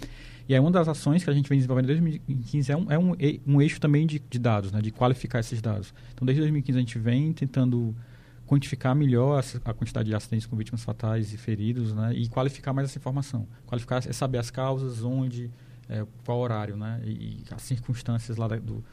[0.48, 2.98] E aí uma das ações que a gente vem desenvolvendo desde 2015 é um, é
[2.98, 4.80] um, um eixo também de, de dados, né?
[4.80, 5.92] De qualificar esses dados.
[6.14, 7.92] Então, desde 2015 a gente vem tentando
[8.46, 12.12] quantificar melhor a, quantidade de acidentes com vítimas fatais e feridos, né?
[12.14, 13.46] E qualificar mais essa informação.
[13.66, 15.50] Qualificar é saber as causas, onde,
[15.88, 17.00] é, qual horário, né?
[17.04, 18.84] E, e as circunstâncias lá da, do,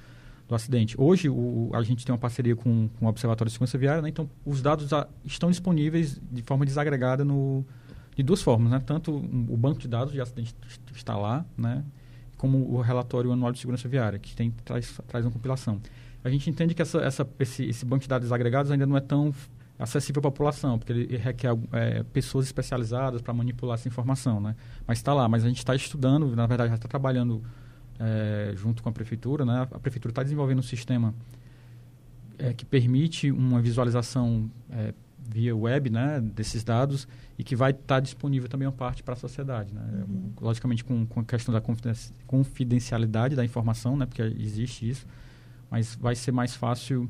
[0.48, 0.96] do acidente.
[0.98, 4.10] Hoje, o, a gente tem uma parceria com, com o Observatório de Segurança Viária, né?
[4.10, 7.66] Então, os dados a, estão disponíveis de forma desagregada no,
[8.16, 8.80] de duas formas, né?
[8.80, 10.56] Tanto o banco de dados de acidente
[10.96, 11.84] está lá, né?
[12.38, 15.80] Como o relatório anual de segurança viária, que tem, traz, traz uma compilação
[16.24, 19.02] a gente entende que essa, essa, esse, esse banco de dados agregados ainda não é
[19.02, 19.34] tão
[19.78, 24.56] acessível à população, porque ele requer é, pessoas especializadas para manipular essa informação, né?
[24.86, 27.42] Mas está lá, mas a gente está estudando, na verdade já está trabalhando
[28.00, 29.68] é, junto com a prefeitura, né?
[29.72, 31.16] A prefeitura está desenvolvendo um sistema
[32.38, 34.94] é, que permite uma visualização é,
[35.28, 37.08] via web, né, desses dados
[37.40, 39.82] e que vai estar tá disponível também uma parte para a sociedade, né?
[40.08, 40.34] Uhum.
[40.40, 41.62] Logicamente com, com a questão da
[42.28, 44.06] confidencialidade da informação, né?
[44.06, 45.08] Porque existe isso
[45.72, 47.10] mas vai ser mais fácil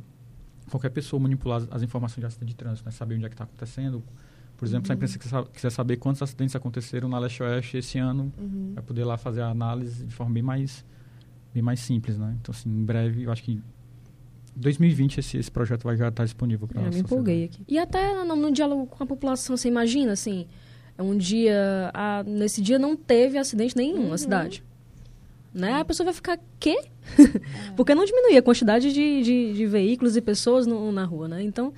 [0.69, 2.91] qualquer pessoa manipular as, informações de acidente de trânsito, né?
[2.91, 4.03] saber onde é que está acontecendo.
[4.55, 4.85] Por exemplo, uhum.
[4.85, 8.73] se a imprensa quiser, quiser saber quantos acidentes aconteceram na Leste-Oeste esse ano, uhum.
[8.75, 10.85] vai poder lá fazer a análise de forma bem mais,
[11.51, 12.37] bem mais simples, né?
[12.39, 13.59] Então, assim, em breve, eu acho que
[14.55, 16.91] 2020 esse, esse projeto vai já estar disponível para nós.
[16.91, 17.63] Eu me empolguei aqui.
[17.67, 20.45] E até no, no, diálogo com a população, você imagina, assim,
[20.95, 24.09] é um dia, a, nesse dia não teve acidente nenhum uhum.
[24.09, 24.63] na cidade.
[25.51, 25.73] Né?
[25.73, 26.90] A pessoa vai ficar, quê?
[27.75, 31.41] Porque não diminui a quantidade de, de, de veículos e pessoas no, na rua, né?
[31.43, 31.73] Então,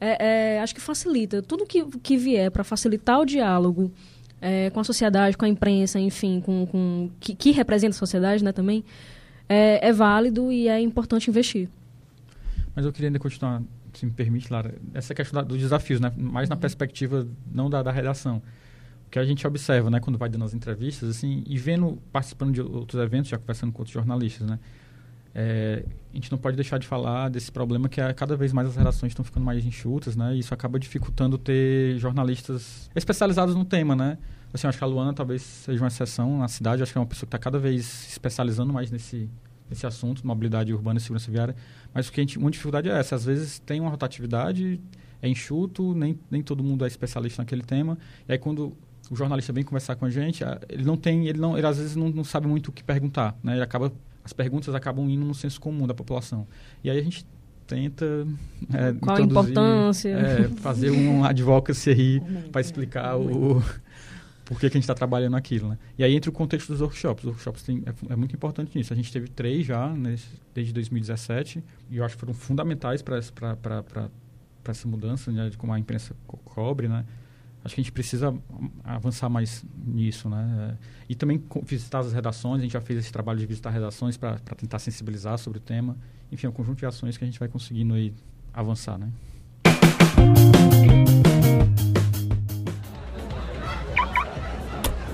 [0.00, 1.42] é, é, acho que facilita.
[1.42, 3.90] Tudo que, que vier para facilitar o diálogo
[4.40, 8.44] é, com a sociedade, com a imprensa, enfim, com, com que, que representa a sociedade
[8.44, 8.84] né, também,
[9.48, 11.68] é, é, válido e é importante investir.
[12.74, 16.12] Mas eu queria ainda continuar, se me permite, Lara, essa questão dos desafios, né?
[16.16, 16.60] mais na uhum.
[16.60, 18.40] perspectiva não da, da redação
[19.10, 22.60] que a gente observa, né, quando vai dando as entrevistas, assim, e vendo, participando de
[22.60, 24.58] outros eventos, já conversando com outros jornalistas, né,
[25.34, 28.68] é, a gente não pode deixar de falar desse problema que é cada vez mais
[28.68, 33.64] as relações estão ficando mais enxutas, né, e isso acaba dificultando ter jornalistas especializados no
[33.64, 34.18] tema, né.
[34.52, 37.06] Assim, acho que a Luana talvez seja uma exceção na cidade, acho que é uma
[37.06, 39.28] pessoa que está cada vez se especializando mais nesse,
[39.68, 41.54] nesse assunto, mobilidade urbana e segurança viária,
[41.92, 44.80] mas o que a gente, uma dificuldade é essa, às vezes tem uma rotatividade,
[45.20, 48.74] é enxuto, nem, nem todo mundo é especialista naquele tema, e aí quando
[49.10, 51.96] o jornalista vem conversar com a gente, ele não tem, ele não, ele às vezes
[51.96, 53.54] não, não sabe muito o que perguntar, né?
[53.54, 53.92] Ele acaba
[54.24, 56.46] as perguntas acabam indo no senso comum da população.
[56.84, 57.24] E aí a gente
[57.66, 58.26] tenta
[58.72, 62.20] é, qual a importância é, fazer um advocacy aí
[62.52, 63.62] para explicar o
[64.44, 65.78] por que, a gente está trabalhando aquilo, né?
[65.98, 67.24] E aí entra o contexto dos workshops.
[67.24, 68.92] Os workshops tem, é, é, muito importante nisso.
[68.92, 73.18] A gente teve três já nesse, desde 2017 e eu acho que foram fundamentais para
[73.18, 77.04] essa mudança, né, de como a imprensa co cobre, né?
[77.68, 78.34] Acho que a gente precisa
[78.82, 80.74] avançar mais nisso, né?
[81.06, 82.60] E também visitar as redações.
[82.60, 85.94] A gente já fez esse trabalho de visitar redações para tentar sensibilizar sobre o tema.
[86.32, 88.14] Enfim, é um conjunto de ações que a gente vai conseguindo aí
[88.54, 89.10] avançar, né?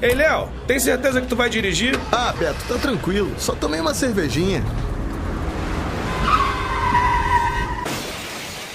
[0.01, 1.99] Ei, Léo, tem certeza que tu vai dirigir?
[2.12, 3.35] Ah, Beto, tá tranquilo.
[3.37, 4.62] Só tomei uma cervejinha.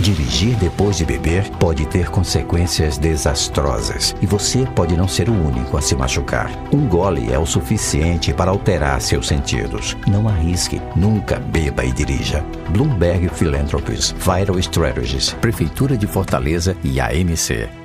[0.10, 5.78] Dirigir depois de beber pode ter consequências desastrosas e você pode não ser o único
[5.78, 6.50] a se machucar.
[6.74, 9.96] Um gole é o suficiente para alterar seus sentidos.
[10.08, 12.44] Não arrisque, nunca beba e dirija.
[12.70, 17.79] Bloomberg Philanthropies, Vital Strategies, Prefeitura de Fortaleza e AMC.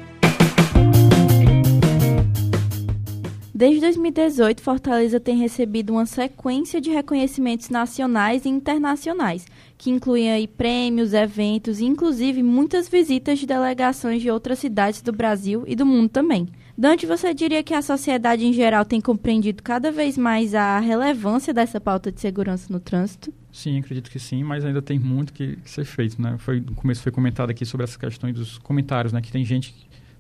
[3.57, 9.47] Desde 2018, Fortaleza tem recebido uma sequência de reconhecimentos nacionais e internacionais,
[9.79, 15.13] que incluem aí prêmios, eventos e inclusive muitas visitas de delegações de outras cidades do
[15.13, 16.49] Brasil e do mundo também.
[16.77, 21.55] Dante, você diria que a sociedade em geral tem compreendido cada vez mais a relevância
[21.55, 23.33] dessa pauta de segurança no trânsito?
[23.53, 26.35] Sim, acredito que sim, mas ainda tem muito que ser feito, né?
[26.39, 29.21] Foi, no começo foi comentado aqui sobre essas questões dos comentários, né?
[29.21, 29.73] Que tem gente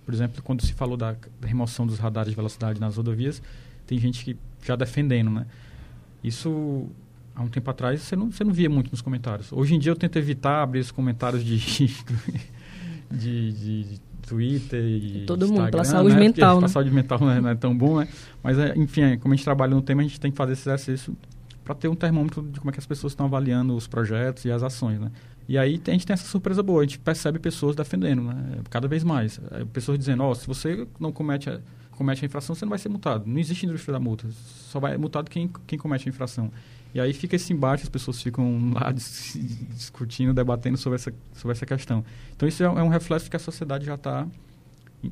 [0.04, 3.42] por exemplo, quando se falou da, remoção dos radares de velocidade nas rodovias,
[3.86, 5.46] tem gente que já defendendo, né?
[6.22, 6.88] Isso
[7.34, 9.52] há um tempo atrás você não, você não via muito nos comentários.
[9.52, 11.58] Hoje em dia eu tento evitar abrir os comentários de,
[13.10, 16.20] de, de, de Twitter e Todo Instagram, mundo, pela saúde né?
[16.20, 16.56] mental.
[16.56, 16.68] Porque né?
[16.72, 18.08] saúde mental não é, não é, tão bom, né?
[18.42, 20.52] Mas, é, enfim, é, como a gente trabalha no tema, a gente tem que fazer
[20.52, 21.16] esse exercício
[21.64, 24.50] para ter um termômetro de como é que as pessoas estão avaliando os projetos e
[24.50, 25.10] as ações, né?
[25.48, 28.60] E aí a gente tem essa surpresa boa, a gente percebe pessoas defendendo, né?
[28.70, 29.40] Cada vez mais.
[29.50, 31.60] É, pessoas dizendo, ó, oh, se você não comete a,
[31.92, 33.24] comete a infração, você não vai ser multado.
[33.26, 34.26] Não existe indústria da multa.
[34.30, 36.50] Só vai multado quem, quem comete a infração.
[36.94, 41.66] E aí fica esse embate, as pessoas ficam lá discutindo, debatendo sobre essa, sobre essa
[41.66, 42.04] questão.
[42.34, 44.26] Então isso é, é um reflexo que a sociedade já está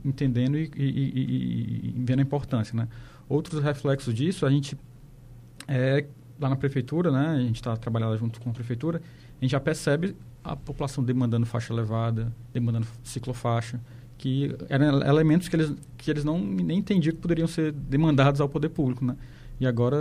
[0.04, 2.88] entendendo e, e, e, e, vendo a importância, né?
[3.28, 4.78] Outros reflexos disso, a gente
[5.68, 6.06] é
[6.40, 7.28] lá na prefeitura, né?
[7.28, 9.02] A gente está trabalhando junto com a prefeitura
[9.42, 13.80] a gente já percebe a população demandando faixa elevada, demandando ciclofaixa,
[14.16, 18.48] que eram elementos que eles, que eles não nem entendiam que poderiam ser demandados ao
[18.48, 19.16] poder público, né?
[19.58, 19.96] E agora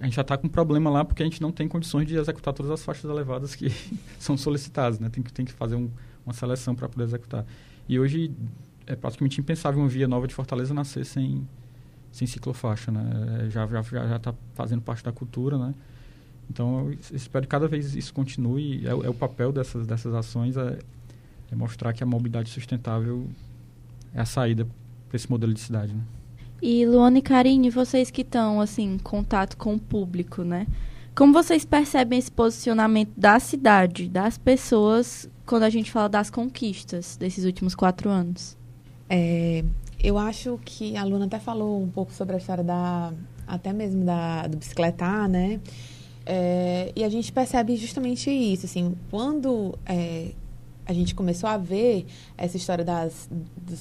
[0.00, 2.16] a gente já está com um problema lá porque a gente não tem condições de
[2.16, 3.70] executar todas as faixas elevadas que
[4.18, 5.10] são solicitadas, né?
[5.10, 5.90] Tem que, tem que fazer um,
[6.24, 7.44] uma seleção para poder executar.
[7.86, 8.32] E hoje
[8.86, 11.46] é praticamente impensável uma via nova de Fortaleza nascer sem,
[12.10, 13.50] sem ciclofaixa, né?
[13.50, 15.74] Já já já está fazendo parte da cultura, né?
[16.52, 18.86] Então, eu espero que cada vez isso continue.
[18.86, 20.78] É, é o papel dessas, dessas ações é,
[21.50, 23.26] é, mostrar que a mobilidade sustentável
[24.14, 24.66] é a saída
[25.08, 25.94] para esse modelo de cidade.
[25.94, 26.02] Né?
[26.60, 30.66] E Luana e Karine, vocês que estão assim, em contato com o público, né?
[31.14, 37.16] Como vocês percebem esse posicionamento da cidade, das pessoas, quando a gente fala das conquistas
[37.16, 38.56] desses últimos quatro anos?
[39.08, 39.64] É,
[39.98, 43.12] eu acho que a Luna até falou um pouco sobre a história da,
[43.46, 45.60] até mesmo da, do bicicletar, né?
[46.24, 50.32] É, e a gente percebe justamente isso, assim, quando é,
[50.86, 52.06] a gente começou a ver
[52.36, 53.28] essa história das,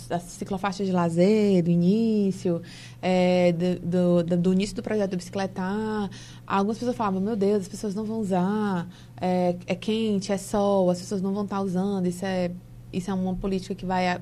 [0.08, 2.62] das ciclofaixas de lazer, do início,
[3.02, 6.10] é, do, do, do, início do projeto do bicicletar,
[6.46, 8.88] algumas pessoas falavam, meu Deus, as pessoas não vão usar,
[9.20, 12.52] é, é quente, é sol, as pessoas não vão estar usando, isso é,
[12.94, 14.20] isso é uma política que vai,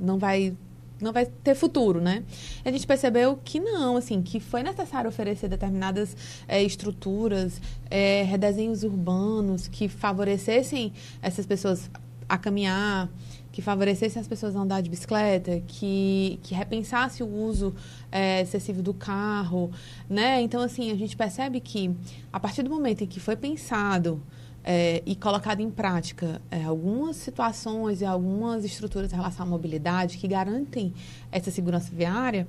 [0.00, 0.56] não vai
[1.02, 2.24] não vai ter futuro, né?
[2.64, 6.16] A gente percebeu que não, assim, que foi necessário oferecer determinadas
[6.48, 7.60] é, estruturas,
[7.90, 11.90] é, redesenhos urbanos que favorecessem essas pessoas
[12.28, 13.10] a caminhar,
[13.52, 17.74] que favorecessem as pessoas a andar de bicicleta, que, que repensasse o uso
[18.10, 19.70] é, excessivo do carro,
[20.08, 20.40] né?
[20.40, 21.94] Então, assim, a gente percebe que
[22.32, 24.22] a partir do momento em que foi pensado
[24.64, 30.18] é, e colocado em prática é, algumas situações e algumas estruturas em relação à mobilidade
[30.18, 30.94] que garantem
[31.30, 32.46] essa segurança viária,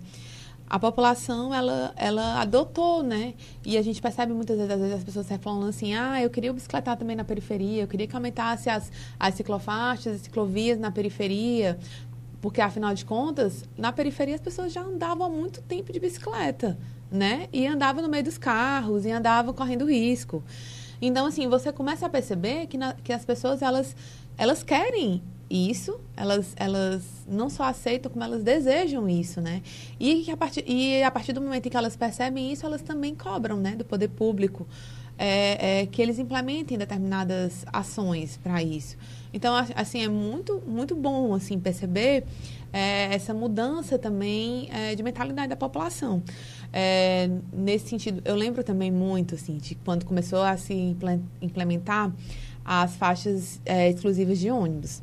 [0.69, 3.33] a população ela, ela adotou, né?
[3.65, 6.51] E a gente percebe muitas vezes, às vezes as pessoas falando assim, ah, eu queria
[6.51, 11.77] bicicletar também na periferia, eu queria que aumentasse as, as ciclofaixas, as ciclovias na periferia,
[12.41, 16.77] porque afinal de contas, na periferia as pessoas já andavam há muito tempo de bicicleta,
[17.11, 17.47] né?
[17.53, 20.43] E andavam no meio dos carros, e andavam correndo risco.
[21.05, 23.93] Então, assim, você começa a perceber que, na, que as pessoas, elas,
[24.37, 29.61] elas querem isso, elas, elas não só aceitam, como elas desejam isso, né?
[29.99, 33.13] E, a, partir, e a partir do momento em que elas percebem isso, elas também
[33.13, 34.65] cobram, né, do poder público
[35.17, 38.97] é, é, que eles implementem determinadas ações para isso.
[39.33, 42.23] Então, assim, é muito, muito bom assim perceber
[42.71, 46.23] é, essa mudança também é, de mentalidade da população.
[46.75, 50.73] É, nesse sentido, eu lembro também muito assim de quando começou a se
[51.39, 52.11] implementar
[52.65, 55.01] as faixas é, exclusivas de ônibus.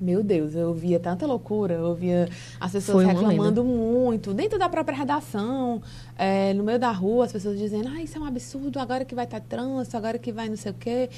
[0.00, 2.26] Meu Deus, eu ouvia tanta loucura, eu ouvia
[2.58, 5.82] as pessoas reclamando muito, dentro da própria redação,
[6.16, 9.14] é, no meio da rua, as pessoas dizendo, ah, isso é um absurdo, agora que
[9.14, 11.10] vai estar trânsito, agora que vai não sei o quê.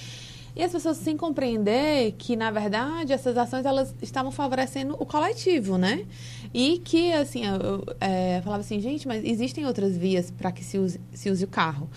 [0.54, 5.78] E as pessoas sem compreender que, na verdade, essas ações elas estavam favorecendo o coletivo,
[5.78, 6.04] né?
[6.52, 10.62] E que, assim, eu, eu é, falava assim, gente, mas existem outras vias para que
[10.62, 11.88] se use, se use o carro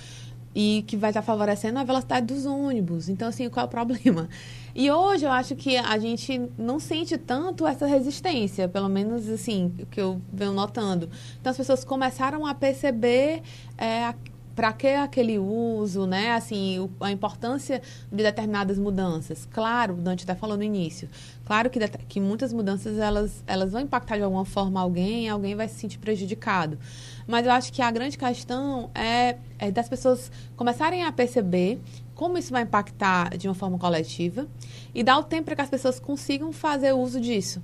[0.56, 3.10] e que vai estar favorecendo a velocidade dos ônibus.
[3.10, 4.30] Então, assim, qual é o problema?
[4.74, 9.74] E hoje eu acho que a gente não sente tanto essa resistência, pelo menos assim,
[9.82, 11.10] o que eu venho notando.
[11.40, 13.42] Então as pessoas começaram a perceber
[13.78, 14.14] é,
[14.56, 16.32] para que aquele uso, né?
[16.32, 19.48] Assim, a importância de determinadas mudanças.
[19.52, 21.10] Claro, o Dante até falou no início.
[21.46, 25.68] Claro que, que muitas mudanças elas, elas vão impactar de alguma forma alguém, alguém vai
[25.68, 26.80] se sentir prejudicado.
[27.28, 31.80] Mas eu acho que a grande questão é, é das pessoas começarem a perceber
[32.14, 34.48] como isso vai impactar de uma forma coletiva
[34.94, 37.62] e dar o tempo para que as pessoas consigam fazer uso disso.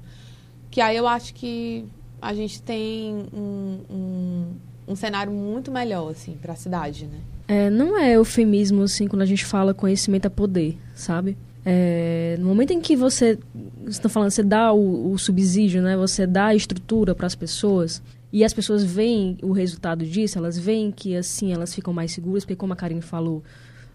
[0.69, 1.86] Que aí eu acho que
[2.21, 4.56] a gente tem um, um,
[4.91, 7.19] um cenário muito melhor assim para a cidade, né?
[7.47, 11.38] É, não é eufemismo assim quando a gente fala conhecimento é poder, sabe?
[11.65, 13.38] É, no momento em que você
[13.88, 15.95] está falando, você dá o, o subsídio, né?
[15.95, 18.01] Você dá a estrutura para as pessoas
[18.34, 22.43] e as pessoas veem o resultado disso, elas veem que assim elas ficam mais seguras,
[22.43, 23.43] porque como a Karine falou,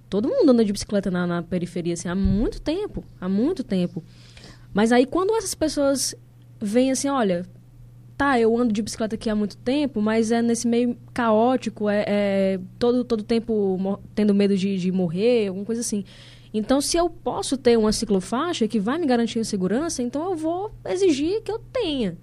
[0.08, 4.04] todo mundo anda de bicicleta na, na periferia assim, há muito tempo, há muito tempo.
[4.72, 6.14] Mas aí quando essas pessoas
[6.60, 7.46] veem assim, olha,
[8.16, 12.04] tá, eu ando de bicicleta aqui há muito tempo, mas é nesse meio caótico, é,
[12.06, 16.04] é todo todo tempo tendo medo de, de morrer, alguma coisa assim.
[16.52, 20.72] Então, se eu posso ter uma ciclofaixa que vai me garantir segurança, então eu vou
[20.86, 22.16] exigir que eu tenha.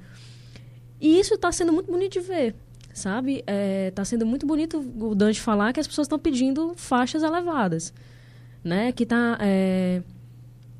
[0.99, 2.56] E isso está sendo muito bonito de ver,
[2.93, 3.39] sabe?
[3.39, 7.21] Está é, tá sendo muito bonito o Dante falar que as pessoas estão pedindo faixas
[7.21, 7.93] elevadas,
[8.63, 8.91] né?
[8.91, 9.38] Que tá...
[9.39, 10.01] É...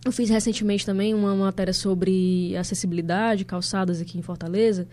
[0.06, 4.88] Eu fiz recentemente também uma matéria sobre acessibilidade, calçadas aqui em Fortaleza.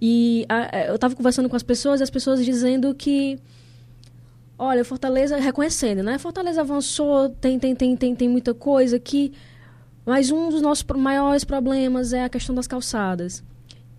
[0.00, 3.38] E a, é, eu estava conversando com as pessoas e as pessoas dizendo que
[4.58, 6.18] olha, Fortaleza reconhecendo, né?
[6.18, 9.32] Fortaleza avançou, tem tem tem tem, tem muita coisa aqui,
[10.04, 13.42] mas um dos nossos maiores problemas é a questão das calçadas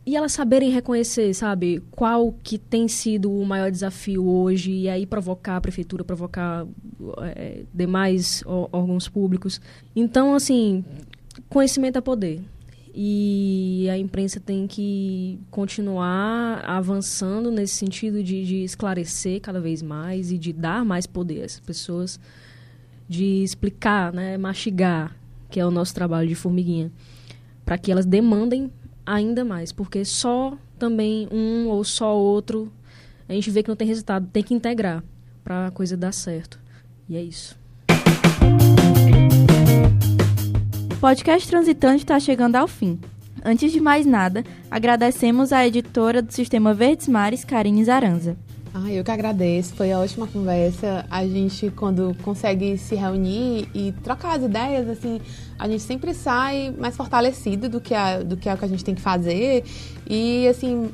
[0.07, 5.05] e elas saberem reconhecer, sabe, qual que tem sido o maior desafio hoje e aí
[5.05, 6.65] provocar a prefeitura, provocar
[7.35, 9.59] é, demais órgãos públicos.
[9.93, 10.85] Então, assim,
[11.49, 12.41] conhecimento é poder.
[12.95, 20.31] E a imprensa tem que continuar avançando nesse sentido de, de esclarecer cada vez mais
[20.31, 22.17] e de dar mais poder às pessoas,
[23.09, 25.13] de explicar, né, mastigar,
[25.49, 26.89] que é o nosso trabalho de formiguinha,
[27.65, 28.71] para que elas demandem
[29.07, 32.71] ainda mais, porque só também um ou só outro
[33.29, 35.03] a gente vê que não tem resultado, tem que integrar
[35.43, 36.59] para a coisa dar certo.
[37.09, 37.57] E é isso.
[40.93, 42.99] O podcast Transitante está chegando ao fim.
[43.43, 48.37] Antes de mais nada, agradecemos à editora do Sistema Verdes Mares, Karine Zaranza.
[48.79, 51.03] Ah, eu que agradeço, foi a ótima conversa.
[51.09, 55.19] A gente, quando consegue se reunir e trocar as ideias, assim,
[55.57, 58.67] a gente sempre sai mais fortalecido do que, a, do que é o que a
[58.67, 59.63] gente tem que fazer
[60.07, 60.91] e, assim,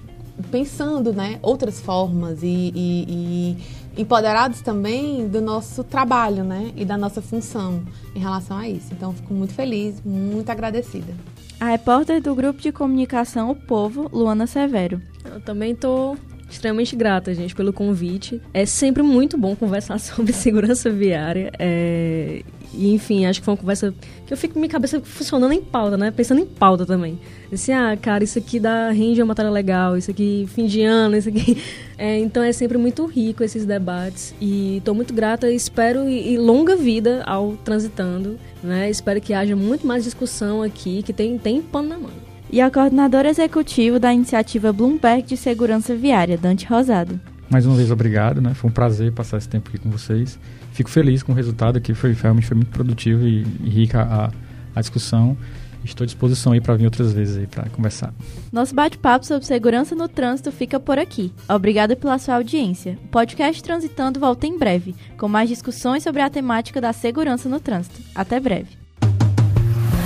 [0.49, 3.57] pensando, né, outras formas e, e,
[3.97, 7.83] e empoderados também do nosso trabalho, né, e da nossa função
[8.15, 8.93] em relação a isso.
[8.93, 11.13] Então, fico muito feliz, muito agradecida.
[11.59, 15.01] A repórter do grupo de comunicação O Povo, Luana Severo.
[15.25, 16.17] Eu também estou
[16.53, 18.41] extremamente grata, gente, pelo convite.
[18.53, 21.51] É sempre muito bom conversar sobre segurança viária.
[21.59, 22.41] É...
[22.73, 23.93] E, enfim, acho que foi uma conversa
[24.25, 26.09] que eu fico minha cabeça funcionando em pauta, né?
[26.09, 27.19] Pensando em pauta também.
[27.51, 31.15] Assim, ah, cara, isso aqui dá rende uma matéria legal, isso aqui fim de ano,
[31.15, 31.61] isso aqui.
[31.95, 34.33] É, então é sempre muito rico esses debates.
[34.41, 38.89] E estou muito grata espero e, e, longa vida ao Transitando, né?
[38.89, 42.69] Espero que haja muito mais discussão aqui, que tem, tem pano na mão e a
[42.69, 47.19] coordenadora executiva da iniciativa Bloomberg de Segurança Viária, Dante Rosado.
[47.49, 48.53] Mais uma vez, obrigado, né?
[48.53, 50.37] Foi um prazer passar esse tempo aqui com vocês.
[50.71, 54.31] Fico feliz com o resultado aqui, foi realmente foi muito produtivo e, e rica a,
[54.75, 55.35] a discussão.
[55.83, 58.13] Estou à disposição aí para vir outras vezes aí para conversar.
[58.51, 61.33] Nosso bate-papo sobre segurança no trânsito fica por aqui.
[61.49, 62.99] Obrigada pela sua audiência.
[63.03, 67.59] O podcast Transitando volta em breve, com mais discussões sobre a temática da segurança no
[67.59, 67.99] trânsito.
[68.13, 68.82] Até breve.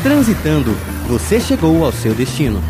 [0.07, 0.71] Transitando,
[1.09, 2.63] você chegou ao seu destino.